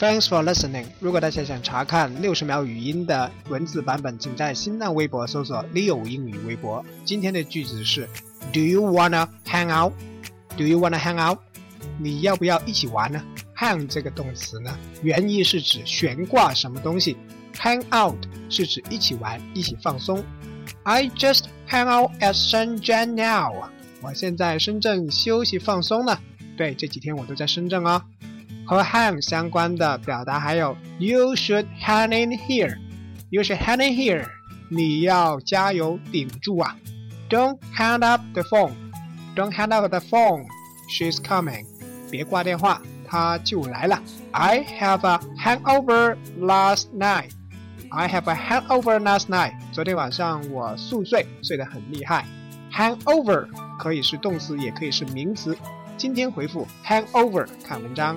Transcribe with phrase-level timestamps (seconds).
[0.00, 0.86] Thanks for listening。
[0.98, 6.82] 如果大家想查看六十秒语音的文字版本，请在新浪微博搜索 “Leo 英语微博”。
[7.04, 8.08] 今天的句子是
[8.50, 11.38] ：Do you wanna hang out？Do you wanna hang out？
[11.98, 13.22] 你要不要一起玩呢
[13.54, 17.18] ？Hang 这个动词呢，原意是指悬挂什么东西
[17.56, 18.16] ；hang out
[18.48, 20.24] 是指一起玩、一起放松。
[20.84, 23.68] I just hang out at Shenzhen now。
[24.00, 26.18] 我现在深圳休息放松呢。
[26.56, 28.02] 对，这几天我都在深圳哦。
[28.70, 32.78] 和 hang 相关的表达还有 You should hang in here。
[33.28, 34.28] You should hang in here。
[34.68, 36.76] 你要加油顶住啊
[37.28, 38.74] ！Don't hang up the phone。
[39.34, 40.44] Don't hang up the phone。
[40.88, 41.66] She's coming。
[42.12, 44.00] 别挂电话，她就来了。
[44.30, 47.30] I have a hangover last night。
[47.90, 49.54] I have a hangover last night。
[49.72, 52.24] 昨天晚上我宿醉，睡得很厉害。
[52.72, 53.48] Hangover
[53.80, 55.58] 可以是动词，也可以是名词。
[55.96, 58.16] 今天回复 hangover 看文章。